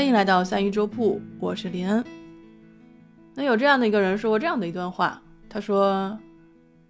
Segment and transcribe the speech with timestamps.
[0.00, 2.02] 欢迎来到三一粥铺，我是林恩。
[3.34, 6.18] 那有这样的一个人说过这样的一段话，他说：“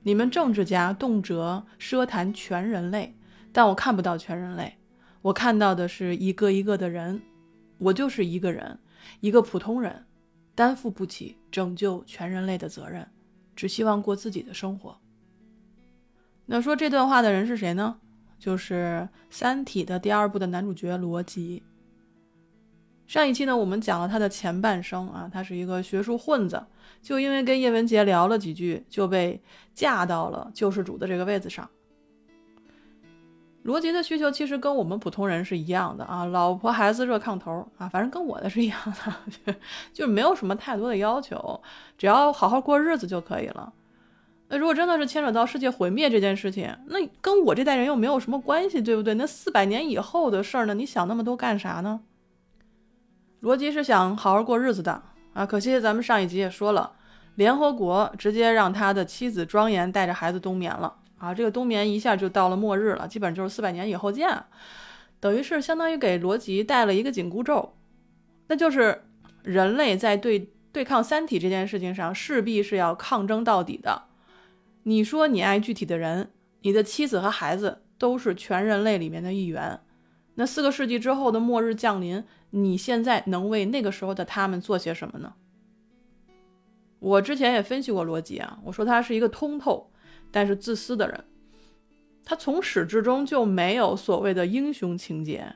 [0.05, 3.12] 你们政治家动辄奢谈全人类，
[3.53, 4.77] 但我看不到全人类，
[5.23, 7.21] 我看到的是一个一个的人。
[7.79, 8.79] 我就是一个人，
[9.18, 10.04] 一个普通人，
[10.54, 13.04] 担负不起拯救全人类的责任，
[13.57, 14.96] 只希望过自己的生活。”
[16.46, 17.99] 那说这段话的人是谁呢？
[18.39, 21.64] 就是《三体》的第二部的男主角罗辑。
[23.11, 26.64] 上一期呢，我们讲了他的前半生啊，他是一个学术混子，
[27.03, 29.43] 就因为跟叶文洁聊了几句，就被
[29.75, 31.68] 架到了救世主的这个位子上。
[33.65, 38.78] 罗辑的需求其实跟我们普通人是一样的啊，老婆孩子热炕头啊，反正跟我的是一样
[39.45, 39.56] 的，
[39.92, 41.61] 就是没有什么太多的要求，
[41.98, 43.73] 只要好好过日子就可以了。
[44.47, 49.15] 那如果真的是牵扯到世界毁灭这件事情，那跟我这代人又没有什么关系，对不对？
[49.15, 50.75] 那四百年以后的事儿呢？
[50.75, 52.03] 你想那么多干啥呢？
[53.41, 55.03] 罗辑是想好好过日子的
[55.33, 56.93] 啊，可惜咱们上一集也说了，
[57.37, 64.45] 联合国直接让他的妻子庄严带着孩子冬眠了啊，这个冬眠一下就到了末日了，基本就是四百年以后见，
[65.21, 67.77] 等于是相当于给罗辑带了一个紧箍咒，
[68.49, 69.05] 那就是
[69.43, 74.03] 人类在对对抗三体这件事情上势必是要抗争到底的。
[74.83, 76.31] 你说你爱具体的人，
[76.61, 79.81] 你的妻子和孩子都是全人类里面的一员，
[80.35, 82.23] 那四个世纪之后的末日降临。
[82.51, 85.34] 你现在能为那个时候的他们做些什么呢？
[86.98, 89.91] 我之前也分析过逻辑啊，我说他是一个通透
[90.31, 91.25] 但是自私的人，
[92.25, 95.55] 他从始至终就没有所谓的英雄情节，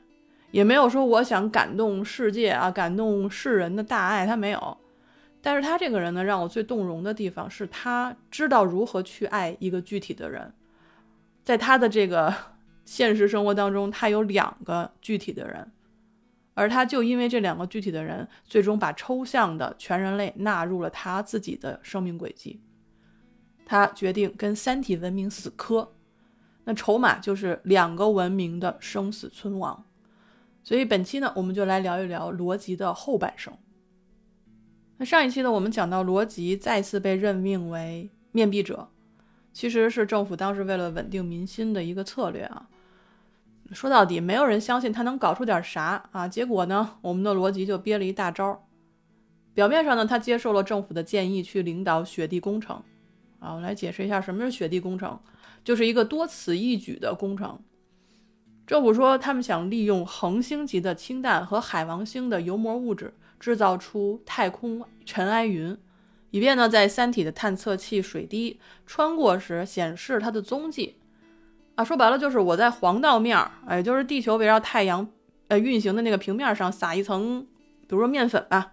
[0.52, 4.78] 也没有说我想感动世界啊，感动世人的大爱，他没有。
[5.42, 10.54] 但是他这个人呢，让我最动容的地方是他知道如何去爱一个具体的人，
[11.44, 12.34] 在他的这个
[12.86, 15.70] 现实生活当中，他有两个具体的人。
[16.54, 22.60] 而他就因为这两个具体的人，最终把抽象的全人类纳入了他自己的生命轨迹。
[23.66, 25.92] 他决定跟三体文明死磕，
[26.64, 29.84] 那筹码就是两个文明的生死存亡。
[30.62, 33.52] 所以本期呢，我们就来聊一聊罗辑的后半生。
[34.96, 38.88] 那上一期呢，我们讲到罗辑再次被任命为面壁者，
[39.52, 42.68] 其实是政府当时为了稳定民心的一个策略啊。
[43.72, 46.28] 说到底，没有人相信他能搞出点啥啊！
[46.28, 48.66] 结果呢，我们的罗辑就憋了一大招。
[49.54, 52.82] 表面上呢，他接受了政府的建议去领导雪地工程。
[53.40, 55.18] 啊，我来解释一下什么是雪地工程，
[55.64, 57.58] 就是一个多此一举的工程。
[58.66, 65.76] 政府说他们想利用恒星级的氢弹和海王星的油膜物质，制造出太空尘埃云，
[66.30, 70.96] 以便呢在三体的探测器水滴穿过时显示它的踪迹。
[71.76, 75.08] 啊，说白了就是我在黄道面儿，哎，就是地球围绕太阳，
[75.48, 77.44] 呃，运行的那个平面上撒一层，
[77.82, 78.72] 比如说面粉吧，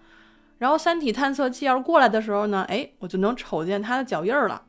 [0.60, 4.64] 然后三体探测器要是过来的时候呢，哎，我就能瞅见它的脚印儿了。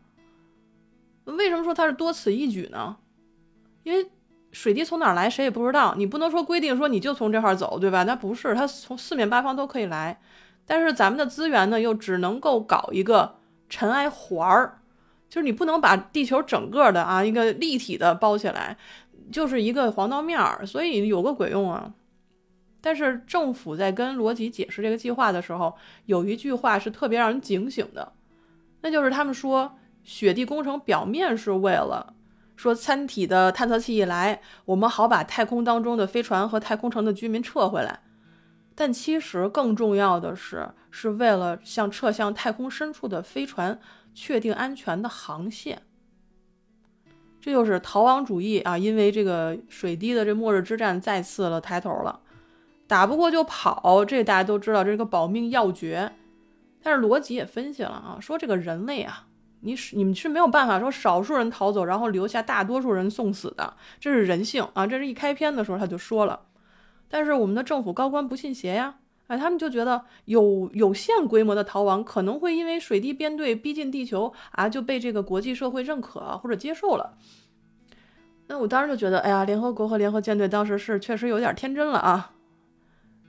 [1.24, 2.96] 为什么说它是多此一举呢？
[3.82, 4.10] 因为
[4.50, 8.04] 水滴从哪儿来谁也不知道，你不能说规定说你就从这块儿走，对吧？
[8.04, 10.20] 那不是，它从四面八方都可以来，
[10.66, 13.36] 但是咱们的资源呢，又只能够搞一个
[13.68, 14.81] 尘埃环儿。
[15.32, 18.76] 就是你不能把地球整个的啊一个立体的包起来，
[19.32, 21.90] 就是一个黄道面儿，所以有个鬼用啊！
[22.82, 28.12] 但是政府在跟罗辑解释这个计划的时候，有一句话是特别让人警醒的，
[28.82, 32.12] 那就是他们说雪地工程表面是为了
[32.54, 38.00] 说三体的探测器一来，我们好把太空当中的飞船和太空城的居民撤回来，
[38.74, 43.80] 但其实更重要的是是为了向撤向太空深处的飞船。
[44.14, 45.82] 确定安全的航线，
[47.40, 48.76] 这就是逃亡主义啊！
[48.78, 52.20] 因为这个水滴的这末日之战再次了抬头了，
[52.86, 56.12] 打不过就跑，这大家都知道，这是个保命要诀。
[56.82, 59.26] 但是罗辑也分析了啊，说这个人类啊，
[59.60, 64.86] 你是你们是没有办法说少数人逃走，然后留下大多数人送死的，这是人性啊！
[64.86, 66.40] 这是一开篇的时候他就说了，
[67.08, 68.98] 但是我们的政府高官不信邪呀。
[69.28, 77.16] 哎，他们就觉得有有限规模的逃亡可能会因为水滴编队逼近地球啊，就被这个国际社会认可或者接受了。
[78.48, 82.32] 那我当时就觉得，哎呀，联合国和联合舰队当时是确实有点天真了啊。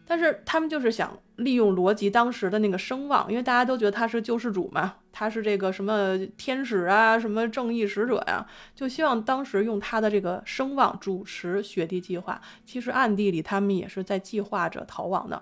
[0.06, 12.42] 但是他们就是想利用罗辑当时的那个声望，因为大家都觉得他是救世主嘛，他是这个什么天使啊，什么正义使者呀，就希望当时用他的这个声望主持雪地计划。
[12.66, 15.42] 其实暗地里他们也是在计划着逃亡的。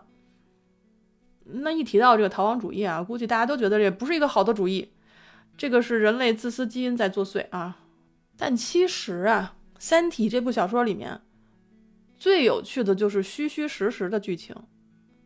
[1.54, 4.92] 那一提到这个逃亡主义啊，估计大家都觉得这不是一个好的主意，
[5.58, 7.80] 这个是人类自私基因在作祟啊。
[8.38, 11.22] 但其实啊，《三体》这部小说里面
[12.18, 14.56] 最有趣的就是虚虚实实的剧情，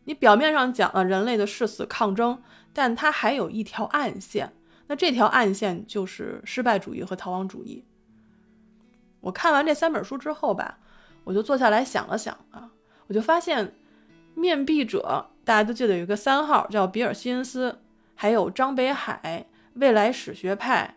[0.04, 4.52] 你表面上讲了人类的誓死抗争，但它还有一条暗线。
[4.88, 7.84] 那这条暗线就是失败主义和逃亡主义。
[9.20, 10.78] 我看完这三本书之后吧，
[11.24, 12.70] 我就坐下来想了想啊，
[13.08, 13.74] 我就发现
[14.34, 17.78] 面壁者大家都记得有一个三号叫比尔·希恩斯，
[18.16, 20.96] 还有张北海、未来史学派。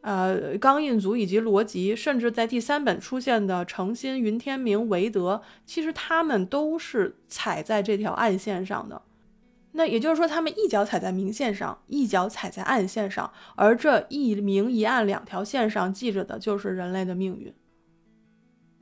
[0.00, 9.02] 呃，钢印族以及罗辑，甚至在第三本出现的诚心、云天明、韦德，其实他们都是踩在这条暗线上的。
[9.72, 17.54] 那也就是说，他们一脚踩在明线上，一脚踩在暗线上，而这一明一暗两条线上记着的就是人类的命运。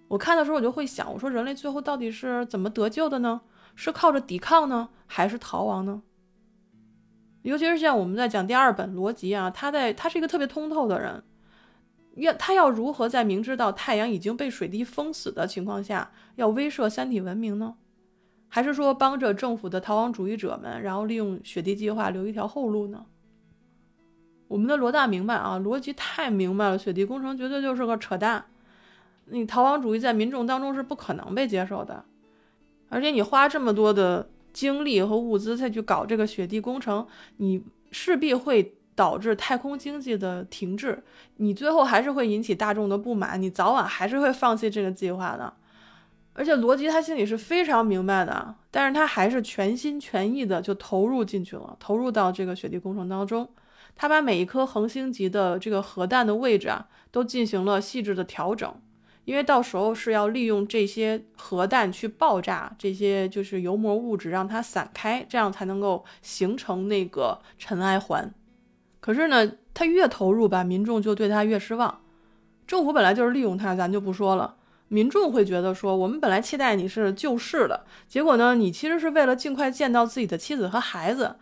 [0.09, 3.41] 我看的时候，我就会想，我说人类最后到底是怎么得救的呢？
[3.75, 6.03] 是靠着抵抗呢，还是逃亡呢？
[7.43, 11.23] 尤其是像我们在讲第二本逻辑啊，他在他是一个特别通透的人，
[12.17, 17.77] 要他要如何在明知道太阳已经被水滴封死的情况下，要威慑三体文明呢？
[18.49, 23.07] 还是说帮着政府的逃亡主义者们，然后利用雪地计划留一条后路呢？
[24.49, 28.45] 我们的罗大明白啊，逻辑太明白了，雪地工程绝对就是个扯淡，
[29.27, 32.05] 你逃亡主义在民众当中是不可能被接受的，
[32.91, 34.29] 而且你花这么多的。
[34.53, 37.07] 精力和物资再去搞这个雪地工程，
[37.37, 41.01] 你势必会导致太空经济的停滞，
[41.37, 45.55] 你最后还是会引起大众的不满，你早晚还是会放弃这个计划的。
[46.33, 53.49] 而且罗辑他心里是非常明白的，但是他还是全心全意的就投入进去了，投入到这个雪地工程当中。
[53.95, 58.75] 他把每一颗恒星级的这个核弹的位置啊，都进行了细致的调整。
[59.31, 68.35] 因为到时候是要利用这些核弹去爆炸这些就是油膜物质，让它散开，这样才能够形成那个尘埃环。
[68.99, 72.01] 可是呢，他越投入吧，民众就对他越失望。
[72.67, 74.57] 政府本来就是利用他，咱就不说了。
[74.89, 81.37] 民众会觉得说，我们本来期待你是救世的，结果呢，你其实是为了尽快见到自己的妻子和孩子。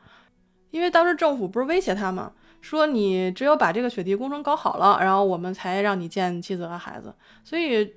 [0.70, 2.32] 因为当时政府不是威胁他吗？
[2.60, 7.14] 说你只有把这个雪地工程搞好了，然后我们才让你见妻子和孩子。
[7.44, 7.94] 所以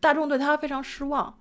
[0.00, 1.34] 大众对他非常失望，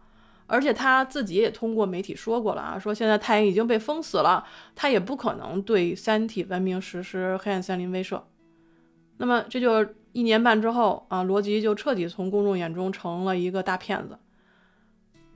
[0.48, 4.44] 而且他自己也通过媒体说过了啊，说现在太阳已经被封死了，
[4.76, 8.22] 他也不可能对三体文明实施黑暗森林威慑。
[9.18, 14.18] 那么这就一年半之后啊，罗辑就彻底从公众眼中成了一个大骗子。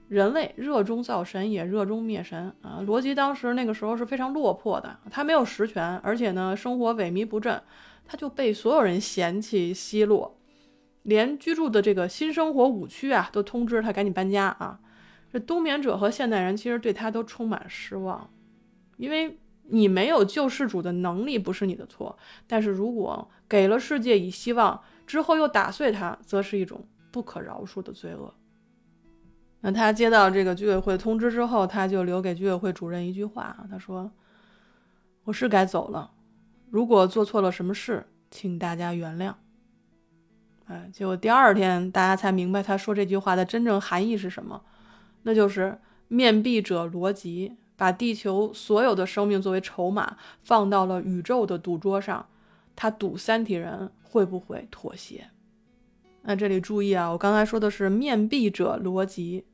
[0.08, 2.80] 人类热衷造神，也热衷灭神啊！
[2.86, 7.60] 罗辑当时那个时候是非常落魄的，他没有实权，而且呢，生活萎靡不振，
[8.04, 10.38] 他就被所有人嫌弃奚落，
[11.02, 14.78] 连居住的这个新生活五区啊，都通知他赶紧搬家啊！
[15.32, 18.30] 这冬眠者和现代人其实对他都充满失望，
[18.98, 22.16] 因为你没有救世主的能力不是你的错，
[22.46, 28.32] 但是如果给了世界以希望之后又打碎它，则是一种不可饶恕的罪恶。
[29.62, 34.10] 那他接到这个居委会通知之后，他就留给居委会主任一句话，他说
[35.24, 36.12] ：“我是该走了，
[36.70, 39.34] 如果做错了什么事，请大家原谅。”
[40.66, 44.62] 哎，结果第二天大家才明白他说这句话的真正含义是什么，
[45.22, 52.26] 那就是面壁者罗辑把地球所有的生命作为筹码放到了宇宙的赌桌上，
[52.76, 55.28] 他赌三体人会不会妥协。
[56.22, 59.44] 那这里注意啊，我刚才说的是面壁者罗辑。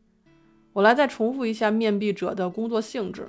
[0.73, 3.29] 我来再重复一下面壁者的工作性质。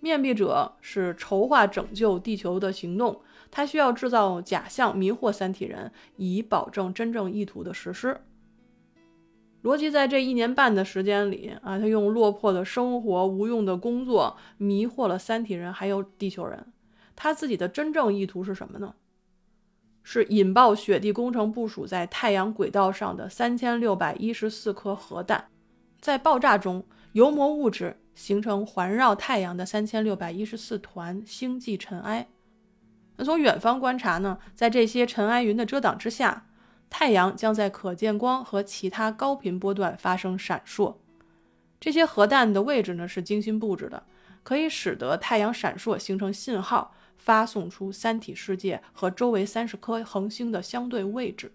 [0.00, 3.20] 面壁者是筹划拯救地球的行动，
[3.50, 8.20] 他需要制造假象迷惑三体人，以保证真正意图的实施。
[9.62, 16.72] 罗辑在这一年半的时间里啊，他用落魄的生活、无用的工作迷惑了三体人还有地球人。
[17.14, 18.94] 他自己的真正意图是什么呢？
[20.02, 25.49] 是引爆雪地工程部署在太阳轨道上的三千六百一十四颗核弹。
[26.00, 32.28] 在爆炸中，油膜物质形成环绕太阳的三千六百一十四团星际尘埃。
[33.16, 36.46] 那从远方观察呢，在这些尘埃云的遮挡之下，
[36.88, 40.96] 太阳将在可见光和其他高频波段发生闪烁。
[41.78, 44.04] 这些核弹的位置呢是精心布置的，
[44.42, 51.52] 可以使得太阳闪烁形成信号，发送出三体世界和周围三十颗恒星的相对位置。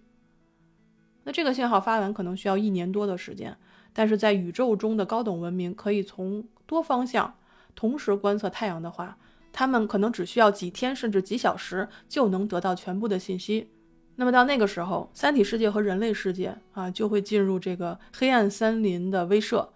[1.24, 3.58] 那这个信号发完可能需要一年多的时间。
[3.98, 7.34] 但是在宇宙中的高等文明可以从多方向
[7.74, 9.18] 同时观测太阳的话，
[9.54, 13.70] 他们可能只需要几天甚至几小时就能得到全部的信息。
[14.18, 19.68] 那么到那个时候，三体世界和人类世界啊就会进入这个黑暗森林的威慑。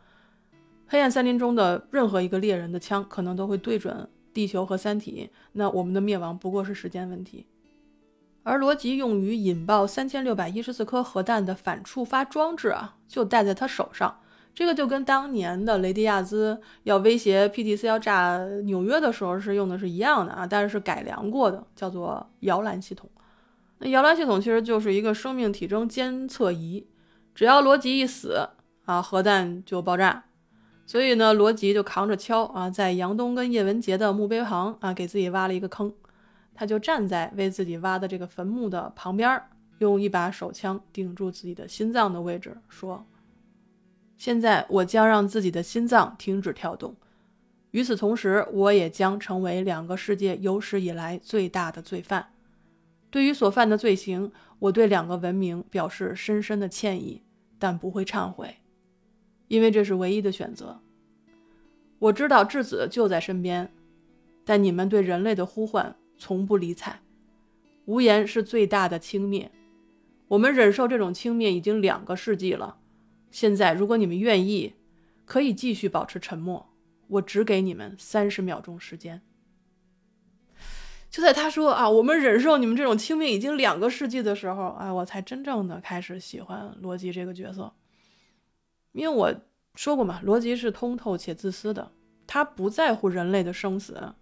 [0.87, 7.45] 黑暗森林中的任何一个猎人的枪可能都会对准地球和三体，那我们的灭亡不过是时间问题。
[8.49, 14.19] 而罗辑用于引爆三千六百一十四颗核弹的反触发装置啊，就戴在他手上。
[14.55, 23.07] 这个就跟当年的雷迪亚兹要威胁 PTC 要炸纽约的时候是用的是一样的啊，但是是改良过的，叫做摇篮系统。
[23.77, 26.87] 那摇篮系统其实就是一个生命体征监测仪，
[27.35, 28.49] 只要罗辑一死
[28.85, 30.25] 啊，核弹就爆炸。
[30.87, 35.93] 所以呢，罗辑就扛着锹啊，在杨东跟叶文洁的墓碑旁啊，给自己挖了一个坑，
[36.59, 39.41] 他就站在为自己挖的这个坟墓的旁边，
[39.77, 43.05] 用一把手枪顶住自己的心脏的位置，说。
[44.17, 46.97] 现在我将让自己的心脏停止跳动，
[47.71, 52.33] 与此同时，我也将成为两个世界有史以来最大的罪犯。
[53.09, 57.23] 对于所犯的罪行，我对两个文明表示深深的歉意，
[57.57, 58.57] 但不会忏悔，
[59.47, 60.81] 因为这是唯一的选择。
[61.99, 63.71] 我知道质子就在身边，
[64.43, 66.99] 但你们对人类的呼唤从不理睬。
[67.85, 69.49] 无言是最大的轻蔑，
[70.27, 72.77] 我们忍受这种轻蔑已经两个世纪了。
[73.31, 74.75] 现在，如果你们愿意，
[75.25, 76.69] 可以继续保持沉默。
[77.07, 79.23] 我只给你们三十秒钟时间。
[81.09, 87.73] 就在他说“啊，我们忍受你们这种轻蔑已经两个世纪”的时候，哎，我才真正的开始喜欢罗辑这个角色。
[88.91, 89.33] 因为我
[89.73, 91.91] 说过嘛，罗辑是通透且自私的，
[92.27, 94.13] 他不在乎人类的生死，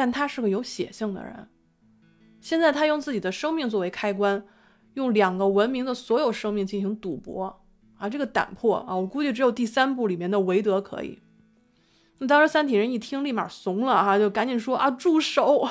[0.00, 1.46] 但他是个有血性的人。
[2.40, 4.42] 现在他用自己的生命作为开关，
[4.94, 7.60] 用两个文明的所有生命进行赌博。
[7.98, 11.18] 啊，这个胆魄啊，我估计只有第三部里面的韦德可以。
[12.16, 15.68] 那当时三体人一听，立马怂了哈，就赶紧说啊，住手！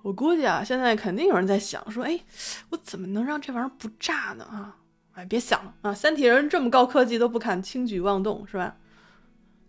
[0.00, 2.18] 我估计啊，现在肯定有人在想说，哎，
[2.70, 4.44] 我怎么能让这玩意儿不炸呢？
[4.44, 4.78] 啊，
[5.12, 8.78] 哎，别想了啊，三体人这么高科技都不敢轻举妄动，是吧？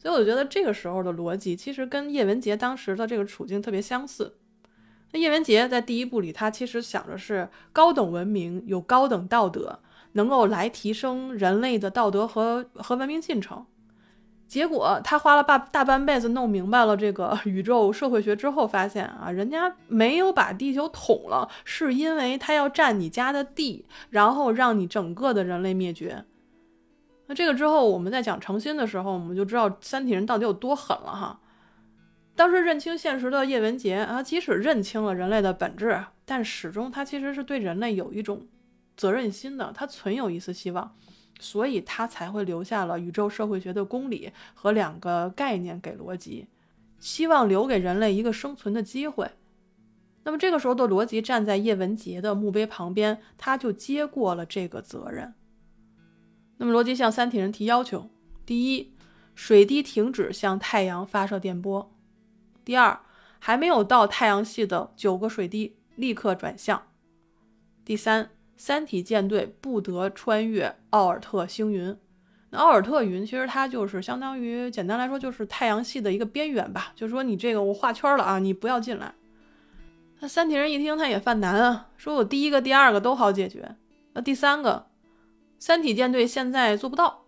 [0.05, 4.37] 所以我觉得这个时候的逻辑其实跟叶文洁当时的这个处境特别相似。
[5.11, 9.79] 那叶文洁在第一部里，他其实想的是高等文明有高等道德。
[10.11, 13.65] 能够来提升人类的道德和和文明进程，
[14.47, 26.23] 结果他花了大大半辈子弄明白了这个 宇宙社会学之后，发现啊，人家没有把地球捅了，是因为他要占你家的地，然后让你整个的人类灭绝。
[27.27, 31.39] 那这个之后，我们在讲诚心的时候，我们就知道三体人到底有多狠了哈。
[32.35, 38.47] 当时认清现实的叶文洁啊，即使认清了人类的本质，但始终他其实是对人类有一种。
[38.97, 40.95] 责任心的，他存有一丝希望，
[41.37, 46.47] 所以他才会留下了宇宙社会学的公理和两个概念给罗辑，
[46.97, 49.29] 希望留给人类一个生存的机会。
[50.23, 55.33] 那么这个时候的罗辑站在叶文洁的墓碑旁边，他就接过了这个责任。
[56.57, 58.09] 那么罗辑向三体人提要求：
[58.45, 58.93] 第一，
[59.33, 61.91] 水滴停止向太阳发射电波；
[62.63, 62.99] 第二，
[63.39, 66.79] 还没有到太阳系的九个水滴立刻转向；
[67.83, 68.29] 第三。
[68.57, 71.93] 三体舰队不得穿越奥尔特星云。
[72.51, 76.93] 那奥尔特云其实它就是相当于，简单来说就是太阳系的一个边缘吧。
[76.95, 79.13] 就是说你这个我画圈了啊，你不要进来。
[80.21, 83.75] 那三体人一听他也犯难啊，说我第一个、第二个都好解决，
[84.13, 84.87] 那第三个，
[85.65, 87.25] 三体舰队现在做不到，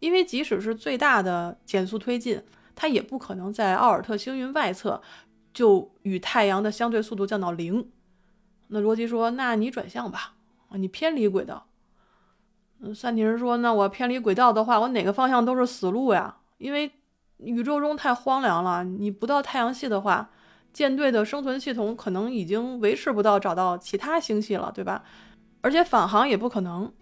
[0.00, 2.42] 因为即使是最大的减速推进，
[2.74, 5.00] 它也不可能在奥尔特星云外侧
[5.54, 7.88] 就与太阳的相对速度降到零。
[8.66, 10.34] 那罗辑说：“那你转向吧。”
[10.74, 11.68] 你偏离轨道，
[12.96, 16.38] 三体人说：“那我偏离轨道的话，我哪个方向都是死路呀？
[16.58, 16.90] 因为
[17.36, 18.82] 宇宙中太荒凉了。
[18.82, 20.30] 你不到太阳系的话，
[20.72, 25.04] 舰队的生存系统可能已经维持不到找到其他星系了，对吧？
[25.60, 26.92] 而且返航也不可能。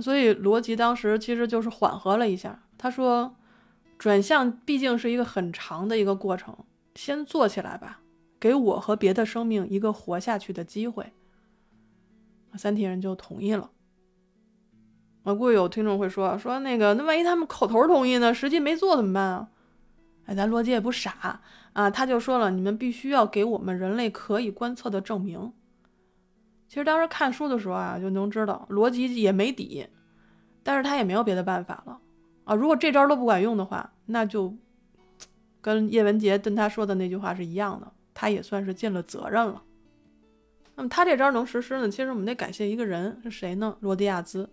[0.00, 3.34] 所以罗辑当时其实就是缓和了一下，他说：
[3.98, 6.56] 转向毕竟是一个很长的一个过程，
[6.94, 8.00] 先做起来吧，
[8.38, 11.12] 给我和别的生命一个活下去的机会。”
[12.56, 13.70] 三体人就同意了。
[15.22, 19.48] 我估计有听众会说：“说那个，那万一他们口头同意呢，实际没做怎么办啊？”
[20.26, 21.40] 哎，咱罗辑也不傻
[21.74, 25.52] 啊，他就说了：“你们必须要给我们人类可以观测的证明。”
[26.70, 29.84] 其实当时看书的时候啊，就能知道罗辑也没底，
[30.62, 31.98] 但是他也没有别的办法了
[32.44, 32.54] 啊。
[32.54, 34.56] 如果这招都不管用的话，那就
[35.60, 39.60] 跟叶文洁跟他说的那句话是一样的，他也算是尽了责任了。
[40.76, 41.90] 那么他这招能实施呢？
[41.90, 43.76] 其实我们得感谢一个人，是谁呢？
[43.80, 44.48] 罗迪亚兹。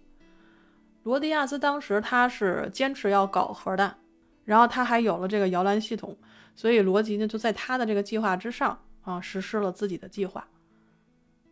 [1.03, 3.95] 罗迪亚兹当时他是坚持要搞核弹，
[4.43, 6.17] 然后他还有了这个摇篮系统，
[6.55, 10.43] 所以罗辑呢就在他的这个计划之上啊，实施了自己的计划。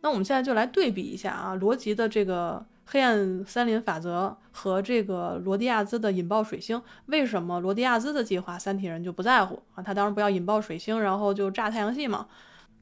[0.06, 9.82] 那我们现在就来对比一下啊，罗辑的这个黑暗森林法则和这个罗迪亚兹的引爆水星，为什么罗迪亚兹的计划三体人就不在乎啊？
[9.82, 12.28] 他当然不要引爆水星，然后就炸太阳系嘛。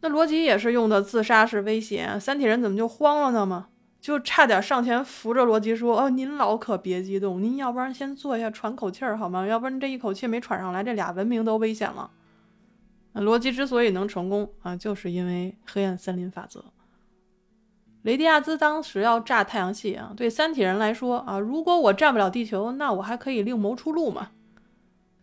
[0.02, 3.68] 那罗辑也是用的自杀式威胁，三体人怎么就慌了呢吗？
[4.02, 9.46] 就差点上前扶着罗辑说：“哦，您老可别激动，您要不然先坐下喘口气儿好吗？
[9.46, 12.10] 要不然这一口气没喘上来，这俩文明都危险了。”
[13.14, 16.62] 罗辑之所以能成功啊，就是因为黑暗森林法则。
[18.04, 24.28] 雷迪亚兹当时要炸太阳系啊，对三体人来说啊，如果我占不了地球，那我还可以另谋出路嘛。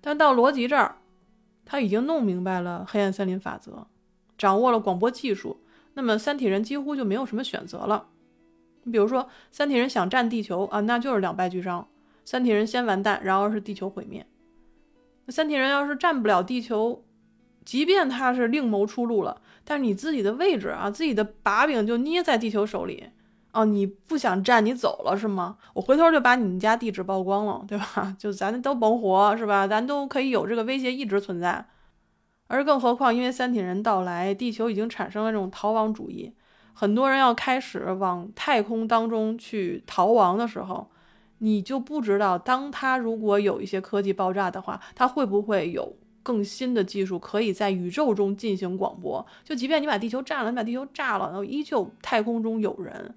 [0.01, 0.97] 但到罗辑这儿，
[1.63, 3.85] 他已经弄明白了黑暗森林法则，
[4.35, 5.61] 掌握了广播技术，
[5.93, 8.07] 那么三体人几乎就没有什么选择了。
[8.81, 11.87] 你比如说，三体人想占地球啊，那就是两败俱伤。
[12.25, 14.25] 三体人先完蛋，然后是地球毁灭。
[15.25, 17.03] 那三体人要是占不了地球，
[17.63, 19.39] 即便他是另谋出路了，
[19.71, 23.05] 但是你自己的位置啊，自己的把柄就捏在地球手里
[23.53, 25.55] 哦，你不想占，你走了是吗？
[25.73, 28.13] 我回头就把你们家地址曝光了，对吧？
[28.19, 29.65] 就咱都甭活是吧？
[29.65, 31.65] 咱都可以有这个威胁一直存在。
[32.47, 36.33] 而更何况，因为三体人到来，地球已经产生了这种逃亡主义。
[36.73, 40.91] 很多人要开始往太空当中去逃亡的时候，
[41.37, 49.25] 你就不知道，当他如果有一些科技爆炸的话，他会不会有更新的技术可以在宇宙中进行广播？
[49.43, 53.15] 就即便你把地球占了，你把地球炸了，然后依旧太空中有人。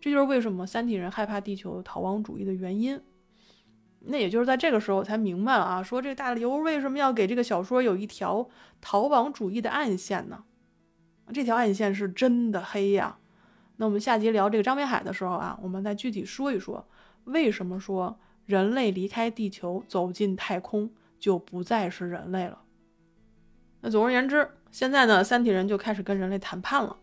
[0.00, 3.00] 这就是为什么三体人害怕地球逃亡主义的原因。
[4.06, 8.46] 那也就是在这个时候才明白了啊，说这个大刘为什么要给这个小说有一条
[8.82, 10.44] 逃亡主义的暗线呢？
[11.32, 13.18] 这条暗线是真的黑呀。
[13.76, 16.86] 那我们下集聊这个张北海的时候啊，我们再具体说一说，
[17.24, 22.62] 为什么说人类离开地球走进太空就不再是人类了？
[23.80, 26.96] 那总而言之，现在呢，三体人就开始跟人类谈判了。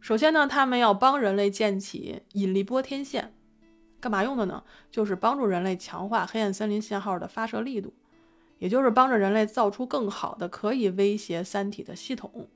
[0.00, 3.32] 首先呢，他们要帮人类建起引力波天线，
[4.00, 4.62] 干嘛用的呢？
[4.90, 7.94] 就是帮助人类强化黑暗森林信号的发射力度，
[8.58, 12.48] 也就是帮着人类造出更好的可以威胁三体的系统。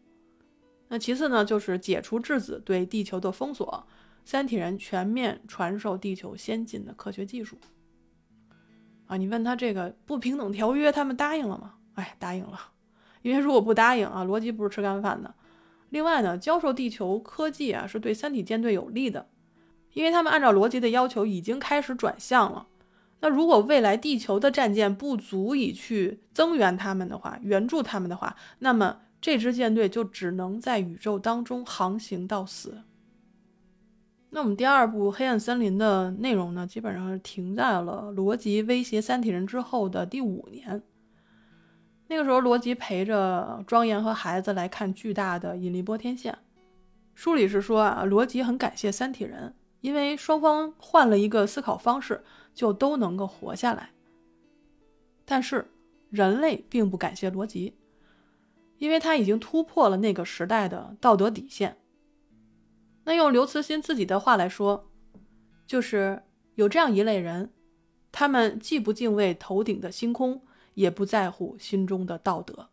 [0.88, 3.86] 那其次呢，就是解除质子对地球的封锁，
[4.26, 7.56] 三体人全面传授地球先进的科学技术。
[9.08, 11.74] 啊，你问他这个不平等条约，他们答应了吗？
[11.94, 12.60] 哎，答应了，
[13.22, 15.34] 因为如果不答应啊，逻辑不是吃干饭的。
[15.88, 19.26] 另外呢，教授地球科技啊，是对三体舰队有利的，
[19.94, 22.68] 因为他们按照逻辑的要求已经开始转向了。
[23.20, 29.00] 那如果未来地球的战舰不足以去增援他们的话，援助他们的话，那么。
[29.20, 32.84] 这支舰队就只能在宇宙当中航行到死。
[34.30, 40.82] 那我们第二部《黑暗森林》的内容呢，基本上是停在了罗辑威胁三体人之后的第五年。
[42.08, 46.36] 那个时候，罗辑陪着庄严和孩子来看巨大的引力波天线。
[47.14, 52.22] 书里是说啊，罗辑很感谢三体人，因为双方换了一个思考方式，
[52.54, 53.90] 就都能够活下来。
[55.24, 55.70] 但是
[56.10, 57.74] 人类并不感谢罗辑。
[58.78, 61.76] 因为他已经突破了那个时代的道德底线。
[63.08, 64.90] 那用刘慈欣自己的话来说，
[65.66, 66.24] 就是
[66.56, 67.50] 有这样一类人，
[68.12, 70.42] 他们既不敬畏头顶的星空，
[70.74, 72.68] 也不在乎心中的道德，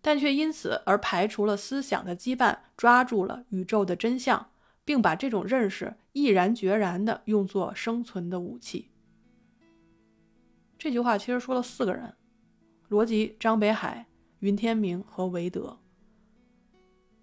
[0.00, 4.52] 但却因此而排除了思想的羁绊，抓住了宇宙的真相，
[4.84, 8.92] 并把这种认识毅然决然地用作生存的武器。
[10.78, 12.14] 这句话其实说了四个人：
[12.86, 14.06] 罗辑、张北海。
[14.40, 15.78] 云天明和韦德，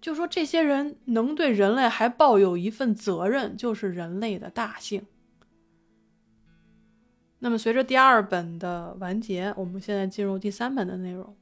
[0.04, 5.06] 就说这些人能对人类还抱有一份责任，就是人类的大幸。
[7.38, 11.34] 那么，随着第二本的完结，我们现在进入第三本的内容。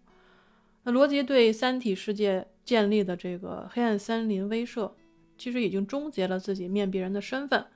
[0.85, 4.93] 那罗辑对三体世界建立的这个黑暗森林威慑，
[5.37, 7.67] 其实已经终结了自己面壁人的身份。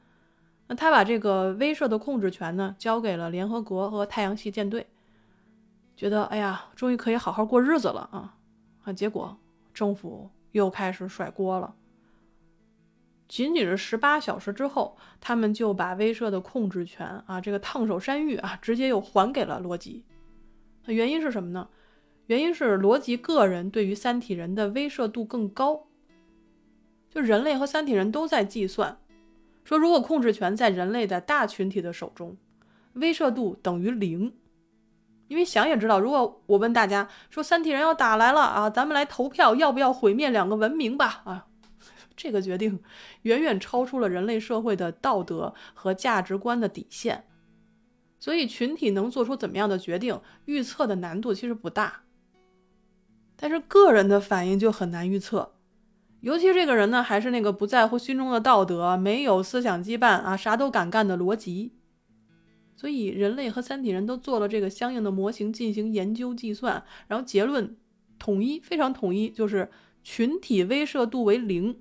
[0.69, 4.87] 那他把这个威慑的控制权呢，交给了联合国和太阳系舰队。
[5.97, 8.37] 觉得哎呀，终于可以好好过日子了啊！
[8.85, 9.37] 啊，结果
[9.75, 11.75] 政府又开始甩锅了。
[13.29, 20.05] 仅仅是十八小时之后，他们就把威慑的控制权啊，这个烫手山芋啊，直接又还给了罗辑。
[20.87, 21.69] 原因是什么呢？
[22.27, 25.87] 原因是罗辑个人对于三体人的威慑度更高。
[27.11, 28.99] 就人类和三体人都在计算，
[29.65, 32.37] 说如果控制权在人类的大群体的手中，
[32.95, 34.33] 威慑度等于零。
[35.29, 41.23] 因为想也知道，如果我问大家说三体人要打来了啊，咱们来投票要不要毁灭两个文明吧？
[41.25, 41.47] 啊，
[42.17, 42.81] 这个决定
[43.23, 47.25] 远远超出了人类社会的道德和价值观的底线，
[48.19, 52.03] 所以群体能做出怎么样的决定，预测的难度其实不大。
[53.37, 55.53] 但是个人的反应就很难预测，
[56.21, 61.76] 尤其这个人呢，还是那个不在乎心中的道德、没有思想羁绊啊，啥都敢干的逻辑。
[62.77, 67.75] 所以，人类和三体人都做了这个相应的模型进行研究计算，然后结论
[68.19, 69.71] 统一，非常统一，就是
[70.05, 71.81] 群体威慑度为零，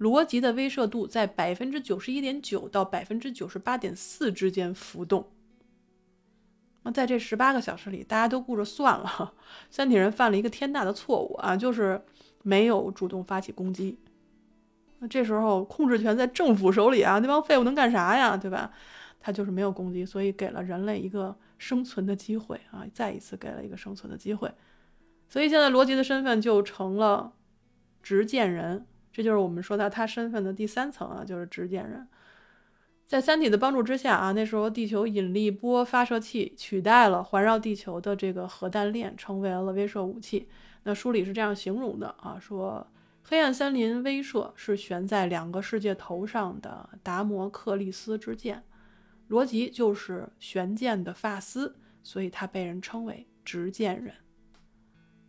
[0.00, 5.30] 逻辑的威慑度在百分之九十一点九到百分之九十八点四之间浮动。
[6.82, 9.34] 那在这十八个小时里，大家都顾着算了，
[9.70, 12.02] 三体人犯了一个天大的错误啊，就是
[12.42, 13.96] 没有主动发起攻击。
[14.98, 18.72] 那这时候控制权在政府手里啊，那帮废物能干啥呀，对吧？
[19.22, 24.52] 他就是没有攻击，所以给了人类一个生存的机会啊，再一次给了一个生存的机会。
[25.28, 27.32] 所以现在罗辑的身份就成了
[28.02, 32.08] 执剑人，这就是我们说到他身份的第三层啊，就是执剑人。
[33.06, 40.48] 在三体的帮助之下啊，那时候地球引力波发射器取代了环绕地球的这个核弹链，成为了威慑武器。
[40.84, 42.86] 那书里是这样形容的啊，说
[43.22, 48.62] 黑暗森林威慑是悬在两个世界头上的达摩克利斯之剑，
[49.32, 54.12] 罗辑就是玄剑的发丝，所以他被人称为执剑人。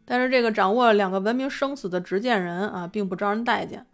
[0.03, 3.87] 但是这个掌握了两个文明生死的执剑人啊，并不招人待见，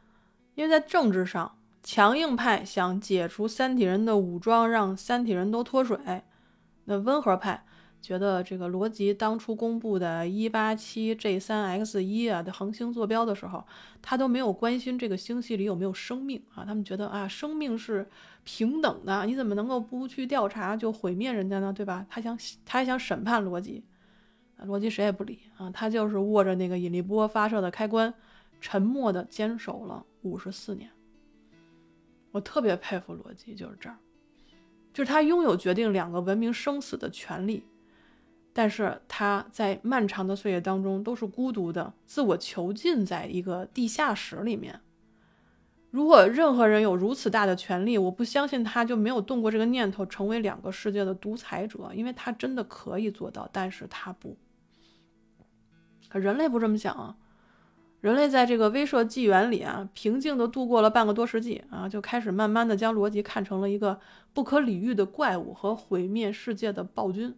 [0.55, 1.55] 因为在政治上。
[1.83, 5.97] 强硬派想解除三体人的武装，让三体人都脱水。
[6.85, 7.63] 那温和派
[8.01, 13.65] 觉得这个罗辑当初公布的187 G3X1 啊的恒星坐标的时候，
[14.01, 16.63] 他都没有关心这个星系里有没有生命啊。
[16.65, 18.07] 他们觉得啊，生命是
[18.43, 21.73] 平等的，你怎么能够不去调查就毁灭人家呢？
[21.73, 22.05] 对吧？
[22.09, 23.83] 他想，他还想审判罗辑。
[24.63, 28.13] 罗辑谁也不理啊，他就是握着那个引力波发射的开关，
[28.59, 30.89] 沉默地坚守了五十四年。
[32.31, 33.97] 我特别佩服逻辑，就是这儿，
[34.93, 37.63] 就是他拥有决定两个文明生死的权利，
[38.59, 44.81] 但是他在漫长的岁月当中都是孤独的，自我囚禁在一个地下室里面。
[45.91, 54.35] 如果任何人有如此大的权利，我不相信他就没有动过这个念头，成为两个世界的独裁者，因为他真的可以做到，但是他不。
[56.09, 57.15] 可人类不这么想啊。
[58.01, 64.01] 人类在这个威慑纪元里啊，平静地度过了半个多世纪啊，就开始慢慢地将逻辑看成了一个
[64.33, 67.33] 不可理喻的怪物和毁灭世界的暴君。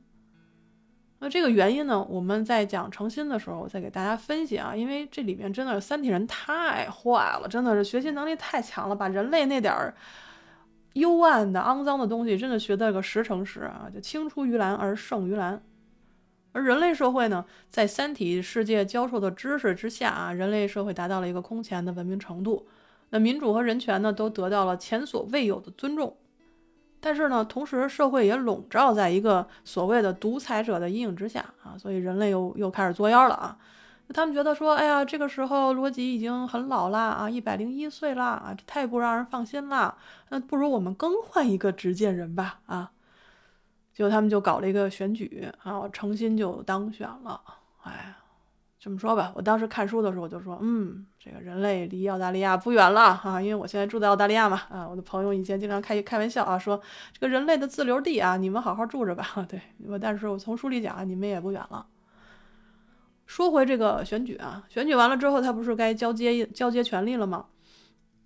[1.23, 9.93] 那这个原因呢，我们在讲诚心的时候我再给大家分析啊，因为这里面真的是三体人太坏了，真的是学习能力太强了，把人类那点儿
[10.93, 15.61] 幽暗的、肮脏的东西真的学到个十成十啊，就青出于蓝而胜于蓝。
[16.53, 22.67] 而人类社会呢，在三体世界教授的知识之下啊，人类社会达到了一个空前的文明程度。
[23.11, 26.17] 那民主和人权呢，都得到了前所未有的尊重。
[27.01, 33.57] 但是呢，同时社会也笼罩在一个所谓的独裁者的阴影之下啊，所以人类又又开始作妖了啊。
[34.13, 39.97] 他们觉得说，哎呀，这个时候罗辑已经很老了啊，一百零一岁了啊，这太不让人放心了。
[40.29, 42.91] 那不如我们更换一个执剑人吧啊。
[43.93, 47.41] 结果他们就搞了一个选举啊，诚心就当选了。
[47.83, 48.13] 哎，
[48.83, 54.59] 这么说吧，我当时看书的时候我就说，嗯，这个人类离澳大利亚不远了啊，因为我现在住在澳大利亚嘛。
[54.71, 56.81] 啊，我的朋友以前经常开开玩笑啊，说
[57.13, 59.23] 这个人类的自留地啊，你们好好住着吧。
[59.47, 61.85] 对，我但是我从书里讲啊，你们也不远了。
[63.27, 67.45] 说回这个选举啊，选举完了之后，他不是该交接交接权力了吗？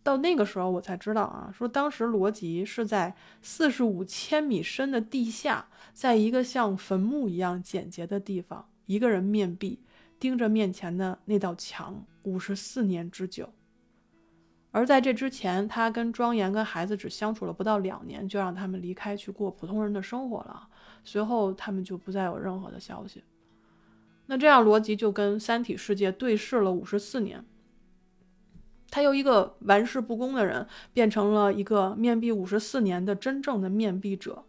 [0.04, 9.82] 到那个时候，我才知道啊，说当时罗辑是在四十五千米深的地下，在一个像坟墓一样简洁的地方，一个人面壁，
[10.19, 13.49] 盯着面前的那道墙，五十四年之久。
[14.71, 20.67] 而在这之前，他跟庄严跟孩子只相处了不到两年，就让他们离开去过普通人的生活了。
[21.04, 23.23] 随后，他们就不再有任何的消息。
[24.25, 27.45] 那这样，罗辑就跟三体世界对视了五十四年。
[28.89, 34.43] 他由一个玩世不恭的人，变成了一个面壁五十四年的真正的面壁者，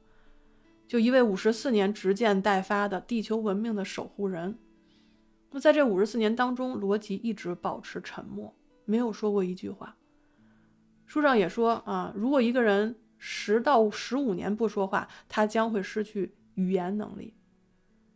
[0.88, 4.58] 就一位五十四年执剑待发的地球文明的守护人。
[5.56, 9.96] 那在这五十四年当中，罗辑一直保持沉默，没有说过一句话。
[11.06, 17.32] 书上也说啊，如果一个人十到十五年不说话，他将会失去语言能力。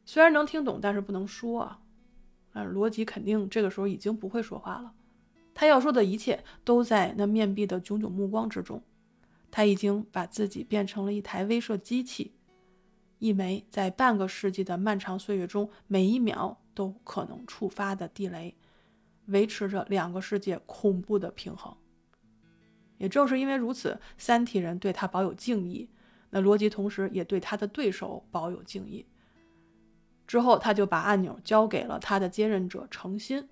[0.05, 1.81] 虽然能听懂，但是不能说啊。
[2.53, 4.92] 啊，罗辑肯定这个时候已经不会说话了。
[5.55, 8.83] 他要说的一切都在那面壁的炯炯目光之中，
[9.50, 12.35] 他已经把自己变成了一台威慑机器，
[13.18, 18.56] 一枚在半个世纪的漫长岁月中每一秒都可能触发的地雷，
[19.26, 21.76] 维持着两个世界恐怖的平衡。
[22.96, 25.90] 也正是因为如此，三体人对他保有敬意，
[26.30, 29.04] 那罗辑同时也对他的对手保有敬意。
[30.26, 33.46] 之后，他就把按钮交给了他的接任者诚心。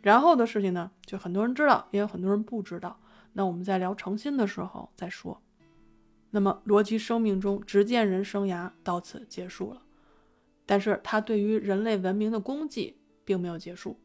[0.00, 2.98] 然后的事情呢，就很多人知道，也有很多人不知道。
[3.34, 5.42] 那我们在聊诚心的时候再说。
[6.30, 9.82] 那么罗辑生命中执剑人生涯到此结束了，
[10.66, 13.98] 但是他对于人类文明的功绩并没有结束。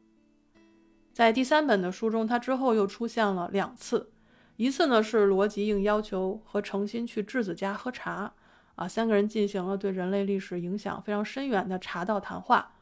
[1.12, 4.12] 在第三本的书中，他之后又出现了两次，
[4.56, 8.34] 一次呢是罗辑应要求和诚心去质子家喝茶，
[8.76, 12.76] 啊，三个人进行了对人类历史影响非常深远的茶道谈话。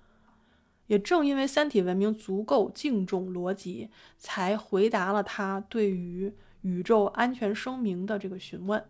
[0.87, 8.83] 也正因为三体文明足够敬重罗辑，才回答了他对于宇宙安全声明的这个询问。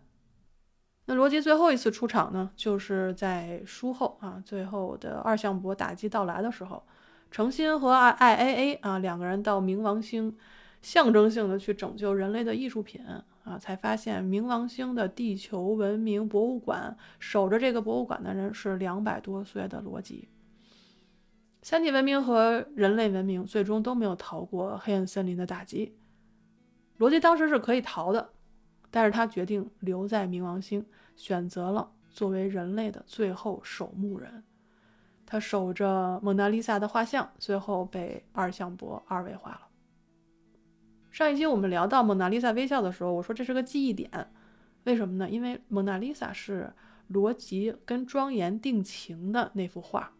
[1.06, 6.84] 那罗辑最后一次出场呢，就是在书后啊，最后的二向箔打击到来的时候，
[7.30, 10.36] 诚心和 I A A 啊两个人到冥王星，
[10.82, 13.04] 象征性的去拯救人类的艺术品
[13.42, 20.28] 啊，才发现冥王星的地球文明博物馆守着这个博物馆的人是两百多岁的罗辑。
[21.62, 25.98] 三体文明和人类文明最终都没有逃过黑暗森林的打击，
[26.98, 28.30] 罗辑当时是可以逃的。
[28.90, 30.84] 但是他决定留在冥王星，
[31.16, 34.42] 选择了作为人类的最后守墓人。
[35.24, 39.60] 他守着蒙娜丽莎的画像，最后被二向箔二维化了。
[41.12, 44.10] 上一期我们聊到蒙娜丽莎微笑的时候，我说这是个记忆点，
[44.84, 45.30] 为什么呢？
[45.30, 46.72] 因为蒙娜丽莎是
[47.06, 50.12] 罗辑跟庄严定情的那幅画。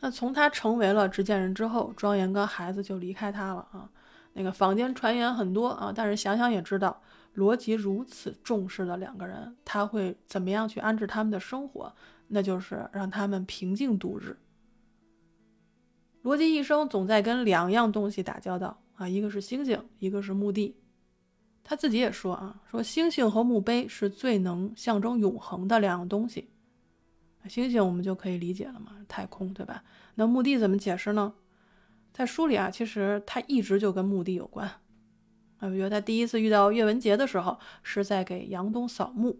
[0.00, 3.90] 那从他成为了执剑人之后，庄严跟孩子就离开他了啊。
[4.34, 7.00] 那个坊间传言很多啊，但是想想也知道。
[7.36, 11.94] 罗辑如此重视的两个人，他会怎么样去安置他们的生活？
[12.28, 14.36] 那就是让他们平静度日。
[16.22, 20.74] 罗辑一生总在跟两样东西打交道啊，一个是星星，一个是墓地。
[21.62, 26.48] 他自己也说啊，说星星和墓碑是最能象征永恒的两样东西。
[27.46, 29.84] 星星我们就可以理解了嘛，太空对吧？
[30.14, 31.34] 那墓地怎么解释呢？
[32.14, 34.68] 在书里啊，其实他一直就跟墓地有关。
[35.58, 39.38] 啊，比如他第一次遇到岳文杰的时候，是在给杨东扫墓。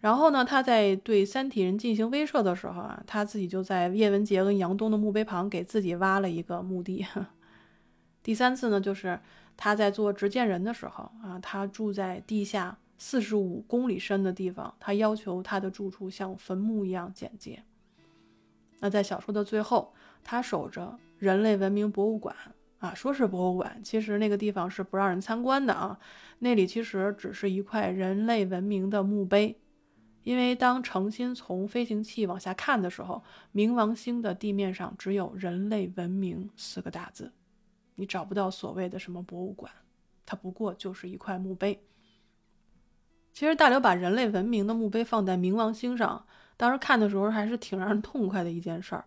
[0.00, 7.06] 然后呢，他在对三体人进行威慑的时候啊，他自己就在叶文洁跟杨东的墓碑旁给自己挖了一个墓地。
[8.22, 9.18] 第三次呢，就是
[9.56, 17.62] 他在做执剑人的时候啊，他住在地下四十五公里深的地方，他要求他的住处像坟墓一样简洁。
[18.80, 22.36] 那在小说的最后，他守着人类文明博物馆。
[22.78, 25.98] 啊，说是博物馆，其实那个地方是不让人参观的啊。
[26.40, 29.58] 那里其实只是一块人类文明的墓碑，
[30.22, 37.32] 因为当诚心从飞行器往下看的时候，冥王星的地面上只有“人类文明”四个大字，
[37.94, 39.72] 你找不到所谓的什么博物馆，
[40.26, 41.82] 它不过就是一块墓碑。
[43.32, 46.26] 其实大刘把人类文明的墓碑放在冥王星上，
[46.58, 49.06] 当时看的时候还是挺让人痛快的一件事儿。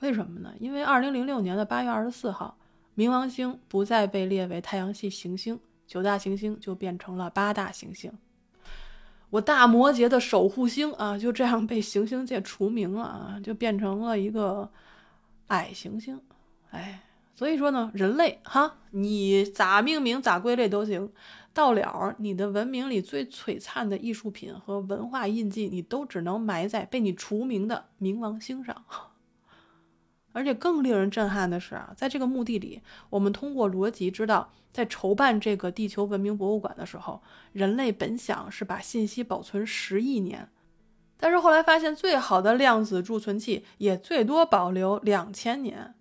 [0.00, 0.52] 为什么呢？
[0.58, 2.58] 因为二零零六年的八月二十四号。
[2.96, 8.10] 冥王星不再被列为太阳系行星，九大行星就变成了八大行星。
[9.28, 14.70] 我大摩羯的守护星啊，就这样被行星界除名了啊，就变成了一个
[15.48, 16.18] 矮行星。
[16.70, 17.02] 哎，
[17.34, 21.12] 所以说呢，人类哈，你咋命名咋归类都行，
[21.52, 28.84] 到了你的文明里最璀璨的艺术品和文化印记，你都只能埋在被你除名的冥王星上。
[30.36, 37.22] 而且更令人震撼的是，在这个墓地里，我们通过逻辑知道，在筹办这个地球文明博物馆的时候，
[37.54, 40.50] 人类本想是把信息保存十亿年，
[41.16, 45.94] 但是后来发现，最好的量子贮存器也最多保留两千年。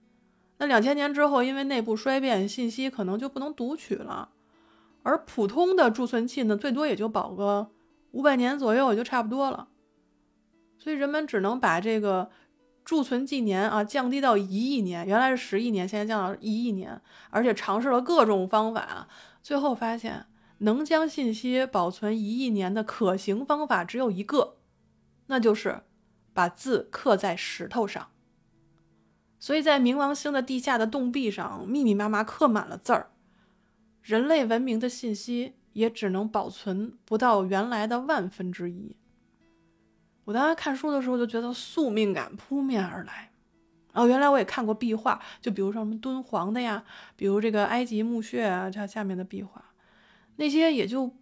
[0.57, 4.31] 那两千年之后，因为内部衰变，信息可能就不能读取了。
[5.03, 7.69] 而普通的贮存器呢，最多也就保个
[8.11, 9.69] 五百年左右，也就差不多了。
[10.77, 12.29] 所以人们只能把这个。
[12.85, 19.07] 贮存纪年啊，降低到一亿年，原来是十亿年，现在降到一亿年，而且尝试了各种方法，
[19.41, 20.27] 最后发现
[20.59, 24.57] 能将信息保存一亿年的可行方法只有一个，
[25.25, 25.81] 那就是
[26.31, 28.09] 把字刻在石头上。
[29.39, 33.09] 所以在冥王星的地下的洞壁上，密密麻麻刻满了字儿，
[34.03, 38.95] 人类文明的信息也只能保存不到原来的万分之一。
[40.25, 43.31] 我当时看书的时候就觉得宿命感扑面而来，
[43.93, 46.83] 哦，原来我也看过壁画，就比如说什么敦煌的呀，
[47.15, 49.63] 比如这个埃及墓穴啊，它下面的壁画，
[50.38, 51.15] 那些也就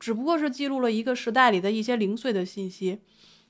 [0.00, 3.00] 只不过是记录了一个时代里的一些零碎的信息，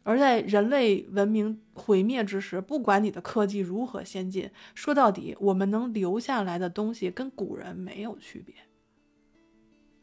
[0.03, 8.55] 而在人类文明毁灭之时，不管你的科技如何先进，说到底，我们能留下来的东西跟古人没有区别。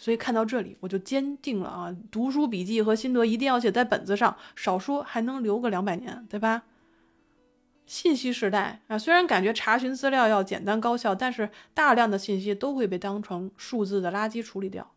[0.03, 6.63] 所以看到这里，我就坚定了啊，读书笔记和心得一定要写在本子上，少说还能留个两百年，对吧？
[7.85, 14.91] 信息时代啊，虽然感觉查询资料要简单高效，但是大量的信息都会被当成数字的垃圾处理掉。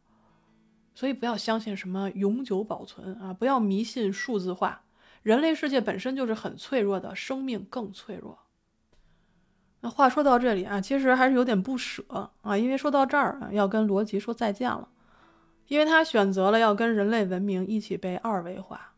[0.93, 4.83] 所以不要相信什么永久保存啊，不要迷信数字化，
[5.23, 8.41] 人类世界本身就是很脆弱的，生命更脆弱。
[9.83, 14.89] 那话说到这里啊，其实还是有点不舍啊，因为说到这儿啊，要跟罗辑说再见了，
[15.69, 18.93] 因为他选择了要跟人类文明一起被二维化。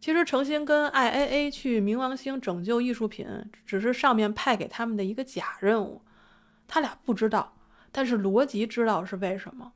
[0.00, 3.26] 其实诚心跟 IAA 去冥王星拯救艺术品，
[3.66, 6.02] 只是上面派给他们的一个假任务，
[6.68, 7.56] 他俩不知道，
[7.90, 9.72] 但是罗辑知道是为什么。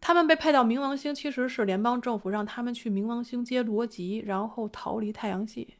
[0.00, 5.76] 他们被派到冥王星，其实是联邦政府让他们去冥王星接罗辑，然后逃离太阳系。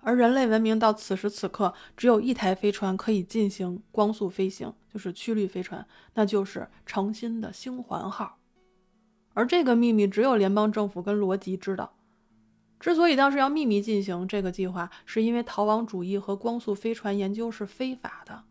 [0.00, 8.38] 而人类文明到此时此刻只有一台飞船可以进行光速飞行，就是曲率飞船，那就是诚心的星环号。
[9.34, 11.94] 而这个秘密只有联邦政府跟罗辑知道。
[12.80, 18.44] 之所以当时要秘密进行这个计划，是因为逃亡主义和光速飞船研究是非法的。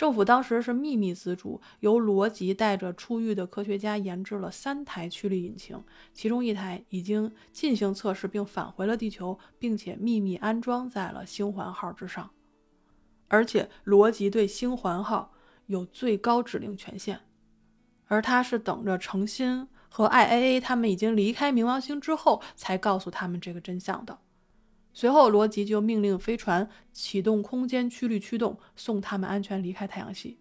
[0.00, 5.78] 政府当时是秘密资助，由罗辑带着出狱的科学家研制了三台驱力引擎，
[6.14, 12.30] 其中一台已经进行测试并返回了地球，并且秘密安装在了星环号之上。
[13.28, 15.34] 而且罗辑对星环号
[15.66, 17.20] 有最高指令权限，
[18.06, 24.18] 而他是等着程心和 IAA 他们已经离开冥王星之后，才告诉他们这个真相的。
[24.92, 30.40] 随后，罗辑就命令飞船启动空间曲率驱动，送他们安全离开太阳系，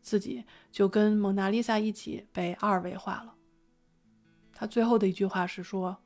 [0.00, 3.34] 自己就跟蒙娜丽莎一起被二维化了。
[4.52, 5.98] 他最后的一句话是说：“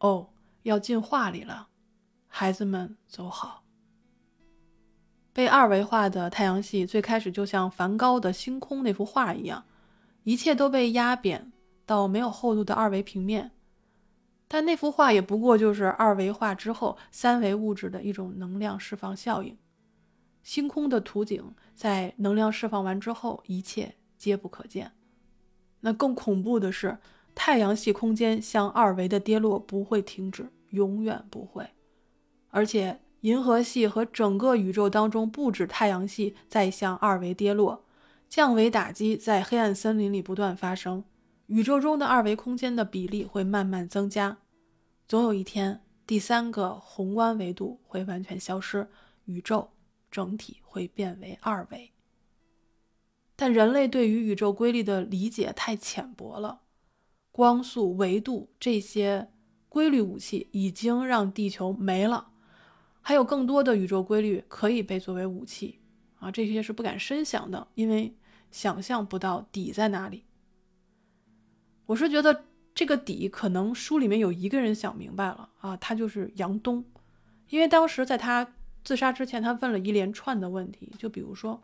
[0.00, 0.30] 哦，
[0.64, 1.68] 要进画里了，
[2.26, 3.62] 孩子们走好。”
[5.32, 9.64] 被二维化的太阳系最开始就像梵高的星空那幅画一样，
[10.24, 11.52] 一切都被压扁
[11.86, 13.52] 到没有厚度的二维平面。
[14.46, 19.56] 但那幅画也不过就是二维化之后三维物质的一种能量释放效应。
[20.42, 24.92] 星空的图景在能量释放完之后，一切皆不可见。
[25.80, 26.98] 那更恐怖的是，
[27.34, 31.70] 太阳系空间向二维的跌落不会停止，永远不会。
[32.50, 37.84] 而且，银河系和整个宇宙当中，不止太阳系在向二维跌落，
[38.28, 41.04] 降维打击在黑暗森林里不断发生。
[41.46, 44.38] 宇宙中的二维空间的比例会慢慢增加，
[45.06, 48.88] 总有一天，第三个宏观维度会完全消失，
[49.26, 49.70] 宇宙
[50.10, 51.92] 整体会变为二维。
[53.36, 56.62] 但人类对于宇宙规律的理解太浅薄了，
[57.30, 59.28] 光速、维度这些
[59.68, 62.28] 规律武器已经让地球没了，
[63.02, 65.80] 还有更多的宇宙规律可以被作为武器
[66.20, 66.30] 啊！
[66.30, 68.16] 这些是不敢深想的，因为
[68.50, 70.24] 想象不到底在哪里。
[71.86, 72.44] 我是觉得
[72.74, 76.84] 这个底可能书里面有一个人想明白了啊，他就是杨东，
[77.50, 81.62] 因为当时在他自杀之前，他问了一连串的问题，就比如说，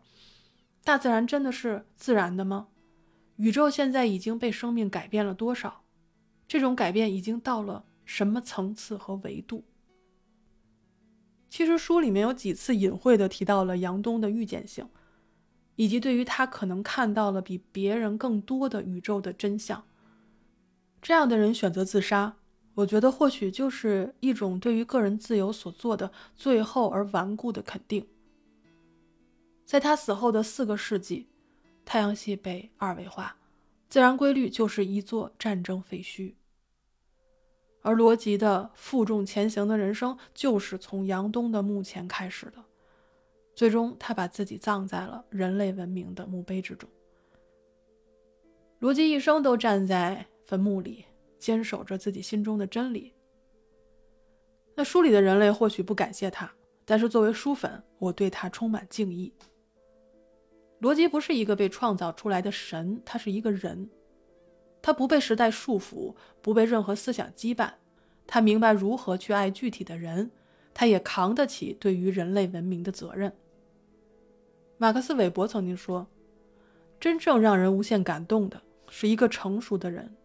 [0.83, 2.67] 大自然真的是自然的吗？
[3.37, 5.83] 宇宙现在已经被生命改变了多少？
[6.47, 9.63] 这种改变已经到了什么层次和维度？
[11.49, 14.87] 其实书里面有几次隐晦的提到了杨东的预见性，
[15.75, 19.83] 以及对于他可能看到了比别人更多的宇宙的真相。
[21.01, 22.37] 这样的人选择自杀，
[22.75, 28.07] 我觉得或许就是一种对于个人自由所做的最后而顽固的肯定。
[29.65, 31.27] 在他死后的四个世纪，
[31.83, 33.35] 太阳系被二维化，
[33.89, 36.35] 自然规律就是一座战争废墟。
[37.81, 42.63] 而罗辑的负重前行的人生，就是从杨东的墓前开始的。
[43.55, 46.87] 最终，他把自己葬在了人类文明的墓碑之中。
[48.77, 50.27] 罗辑一生都站在。
[50.45, 51.05] 坟墓里
[51.39, 53.13] 坚守着自己心中的真理。
[54.75, 56.51] 那书里的人类或许不感谢他，
[56.85, 59.33] 但是作为书粉，我对他充满敬意。
[60.79, 63.89] 罗辑不是一个被创造出来的神，他是一个人，
[64.81, 67.73] 他不被时代束缚，不被任何思想羁绊，
[68.25, 70.31] 他明白如何去爱具体的人，
[70.73, 73.31] 他也扛得起对于人类文明的责任。
[74.77, 76.07] 马克思韦伯曾经说
[76.99, 80.15] ：“真正让人无限感动的是一个成熟的人。”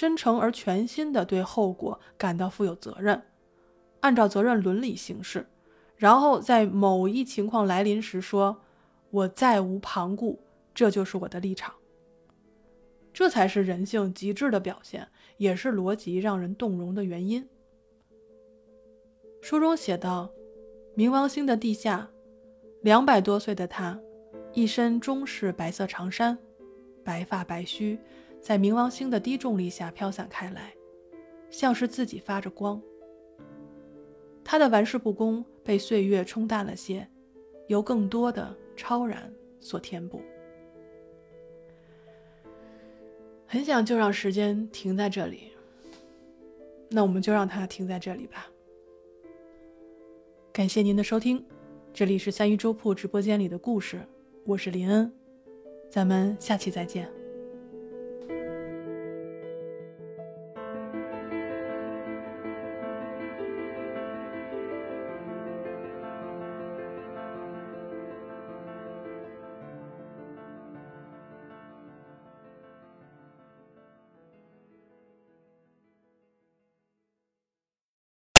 [0.00, 3.20] 真诚而全心地对后果感到负有责任，
[4.00, 5.46] 按照责任伦理行事，
[5.94, 8.62] 然后在某一情况来临时说
[9.12, 10.40] ：“我再无旁顾，
[10.72, 11.74] 这就是我的立场。”
[13.12, 17.46] 这才是人性极致的表现，也是逻辑让人动容的原因。
[19.42, 20.30] 书中写道
[20.96, 22.08] ：“冥王星的地下，
[22.80, 24.00] 两百多岁的他，
[24.54, 26.38] 一身中式白色长衫，
[27.04, 27.98] 白发白须。”
[28.40, 30.72] 在冥王星的低重力下飘散开来，
[31.50, 32.80] 像是自己发着光。
[34.42, 37.06] 他的玩世不恭被岁月冲淡了些，
[37.68, 40.20] 由更多的超然所填补。
[43.46, 45.52] 很想就让时间停在这里，
[46.88, 48.46] 那我们就让它停在这里吧。
[50.52, 51.44] 感谢您的收听，
[51.92, 54.00] 这里是三鱼粥铺直播间里的故事，
[54.46, 55.12] 我是林恩，
[55.88, 57.19] 咱们下期再见。